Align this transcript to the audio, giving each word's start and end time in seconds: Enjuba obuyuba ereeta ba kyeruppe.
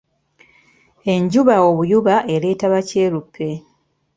Enjuba 1.13 1.55
obuyuba 1.69 2.15
ereeta 2.33 2.65
ba 2.73 2.81
kyeruppe. 2.87 3.47